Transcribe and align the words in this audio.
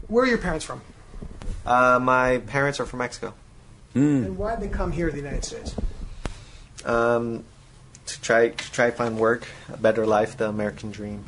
Where 0.08 0.23
are 0.23 0.27
your 0.27 0.38
parents 0.38 0.64
from? 0.64 0.81
Uh, 1.66 1.99
my 2.02 2.38
parents 2.38 2.80
are 2.80 2.86
from 2.86 2.99
Mexico. 2.99 3.33
And 3.95 4.38
why 4.38 4.55
did 4.55 4.70
they 4.70 4.73
come 4.73 4.92
here 4.92 5.08
to 5.08 5.11
the 5.11 5.20
United 5.20 5.44
States? 5.45 5.73
Um, 6.83 7.45
to 8.06 8.22
try 8.22 8.50
to 8.50 8.72
try 8.72 8.89
to 8.89 8.95
find 8.95 9.17
work, 9.17 9.48
a 9.72 9.78
better 9.78 10.06
life, 10.06 10.38
the 10.38 10.48
American 10.48 10.92
dream. 10.92 11.25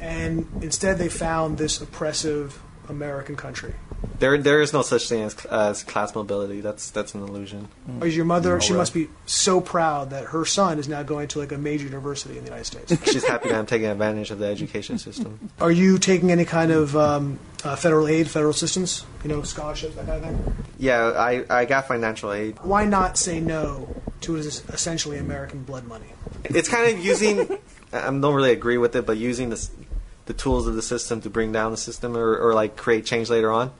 And 0.00 0.46
instead, 0.60 0.98
they 0.98 1.08
found 1.08 1.58
this 1.58 1.80
oppressive 1.80 2.60
American 2.88 3.36
country. 3.36 3.74
There, 4.18 4.36
there 4.38 4.60
is 4.60 4.72
no 4.72 4.82
such 4.82 5.08
thing 5.08 5.22
as, 5.22 5.44
as 5.46 5.82
class 5.82 6.14
mobility. 6.14 6.60
That's 6.60 6.90
that's 6.90 7.14
an 7.14 7.22
illusion. 7.22 7.68
Is 8.02 8.16
your 8.16 8.24
mother? 8.24 8.54
No 8.54 8.58
she 8.60 8.72
way. 8.72 8.78
must 8.78 8.94
be 8.94 9.08
so 9.26 9.60
proud 9.60 10.10
that 10.10 10.26
her 10.26 10.44
son 10.44 10.78
is 10.78 10.88
now 10.88 11.02
going 11.02 11.28
to 11.28 11.38
like 11.38 11.52
a 11.52 11.58
major 11.58 11.84
university 11.84 12.36
in 12.36 12.44
the 12.44 12.50
United 12.50 12.64
States. 12.64 13.04
She's 13.12 13.24
happy 13.24 13.48
that 13.48 13.58
I'm 13.58 13.66
taking 13.66 13.88
advantage 13.88 14.30
of 14.30 14.38
the 14.38 14.46
education 14.46 14.98
system. 14.98 15.50
Are 15.60 15.70
you 15.70 15.98
taking 15.98 16.30
any 16.30 16.44
kind 16.44 16.72
of 16.72 16.96
um, 16.96 17.38
uh, 17.64 17.76
federal 17.76 18.08
aid, 18.08 18.28
federal 18.28 18.50
assistance? 18.50 19.04
You 19.22 19.28
know, 19.28 19.42
scholarships, 19.42 19.94
that 19.96 20.06
kind 20.06 20.24
of 20.24 20.30
thing. 20.30 20.56
Yeah, 20.78 21.12
I, 21.16 21.44
I 21.48 21.64
got 21.64 21.86
financial 21.86 22.32
aid. 22.32 22.58
Why 22.62 22.84
not 22.84 23.16
say 23.16 23.40
no 23.40 24.01
to 24.22 24.32
what 24.32 24.40
is 24.40 24.62
essentially 24.68 25.18
American 25.18 25.62
blood 25.64 25.84
money? 25.86 26.06
It's 26.44 26.68
kind 26.68 26.92
of 26.96 27.04
using. 27.04 27.40
I 27.92 28.06
don't 28.06 28.34
really 28.34 28.52
agree 28.52 28.78
with 28.78 28.96
it, 28.96 29.04
but 29.06 29.16
using 29.18 29.50
the 29.50 29.68
the 30.26 30.32
tools 30.34 30.66
of 30.66 30.74
the 30.74 30.82
system 30.82 31.20
to 31.22 31.30
bring 31.30 31.52
down 31.52 31.70
the 31.72 31.76
system 31.76 32.16
or, 32.16 32.36
or 32.38 32.54
like 32.54 32.76
create 32.76 33.04
change 33.04 33.28
later 33.28 33.50
on. 33.52 33.72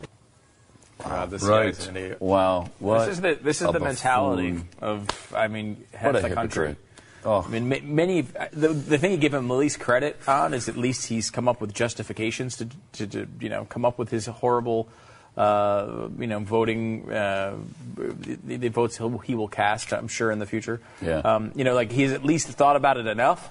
Wow, 1.05 1.27
this 1.27 1.43
Right. 1.43 1.67
guy's 1.75 1.87
an. 1.89 2.17
Wow. 2.21 2.71
What 2.79 3.07
This 3.07 3.09
is 3.17 3.21
the 3.21 3.39
this 3.41 3.63
is 3.63 3.73
the 3.73 3.81
mentality 3.81 4.53
buffoon. 4.53 4.69
of 4.81 5.33
I 5.35 5.49
mean 5.49 5.85
What 6.01 6.15
half 6.15 6.25
a 6.25 6.29
the 6.29 6.35
country. 6.35 6.77
Oh. 7.25 7.43
I 7.43 7.49
mean, 7.49 7.69
ma- 7.69 7.77
many 7.83 8.23
the, 8.23 8.69
the 8.69 8.99
thing 8.99 9.13
you 9.13 9.17
give 9.17 9.33
him 9.33 9.47
the 9.47 9.55
least 9.55 9.79
credit 9.79 10.19
on 10.27 10.55
is 10.55 10.69
at 10.69 10.77
least 10.77 11.07
he's 11.07 11.31
come 11.31 11.47
up 11.49 11.61
with 11.61 11.73
justifications 11.73 12.57
to, 12.57 12.69
to, 12.95 13.07
to 13.07 13.29
you 13.41 13.49
know 13.49 13.65
come 13.65 13.85
up 13.85 13.99
with 13.99 14.11
his 14.11 14.27
horrible. 14.27 14.89
Uh, 15.37 16.09
you 16.19 16.27
know, 16.27 16.41
voting 16.41 17.11
uh, 17.11 17.57
the, 17.97 18.57
the 18.57 18.69
votes 18.69 18.99
he'll, 18.99 19.17
he 19.19 19.35
will 19.35 19.49
cast. 19.49 19.93
I'm 19.93 20.09
sure 20.09 20.31
in 20.31 20.39
the 20.39 20.47
future. 20.47 20.81
Yeah. 21.01 21.19
Um, 21.19 21.53
you 21.55 21.65
know, 21.65 21.75
like 21.75 21.91
he's 21.91 22.13
at 22.13 22.23
least 22.23 22.49
thought 22.49 22.77
about 22.77 22.99
it 22.99 23.07
enough 23.07 23.51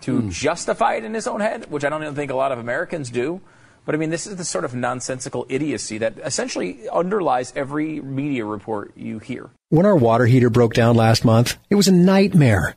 to 0.00 0.28
justify 0.30 0.94
it 0.94 1.04
in 1.04 1.14
his 1.14 1.28
own 1.28 1.40
head, 1.40 1.70
which 1.70 1.84
I 1.84 1.88
don't 1.88 2.02
even 2.02 2.16
think 2.16 2.32
a 2.32 2.34
lot 2.34 2.50
of 2.50 2.58
Americans 2.58 3.08
do. 3.08 3.40
But 3.84 3.94
I 3.94 3.98
mean, 3.98 4.10
this 4.10 4.26
is 4.26 4.36
the 4.36 4.44
sort 4.44 4.64
of 4.64 4.74
nonsensical 4.74 5.46
idiocy 5.48 5.98
that 5.98 6.18
essentially 6.18 6.88
underlies 6.88 7.52
every 7.56 8.00
media 8.00 8.44
report 8.44 8.92
you 8.96 9.18
hear. 9.18 9.50
When 9.70 9.86
our 9.86 9.96
water 9.96 10.26
heater 10.26 10.50
broke 10.50 10.74
down 10.74 10.94
last 10.96 11.24
month, 11.24 11.56
it 11.68 11.74
was 11.74 11.88
a 11.88 11.92
nightmare. 11.92 12.76